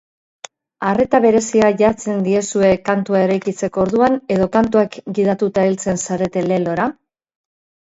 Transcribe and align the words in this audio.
Arreta 0.91 1.19
berezia 1.25 1.69
jartzen 1.81 2.23
diezue 2.29 2.71
kantua 2.89 3.21
eraikitzeko 3.27 3.85
orduan 3.85 4.19
edo 4.39 4.49
kantuak 4.57 4.99
gidatuta 5.21 5.69
heltzen 5.69 6.05
zarete 6.09 6.47
lelora? 6.51 6.91